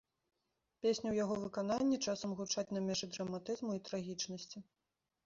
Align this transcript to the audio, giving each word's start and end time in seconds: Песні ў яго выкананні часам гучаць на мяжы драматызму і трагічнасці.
Песні 0.85 1.05
ў 1.09 1.15
яго 1.23 1.35
выкананні 1.43 1.99
часам 2.11 2.33
гучаць 2.39 2.63
на 2.77 2.81
мяжы 2.87 3.11
драматызму 3.13 3.77
і 3.81 3.83
трагічнасці. 3.91 4.57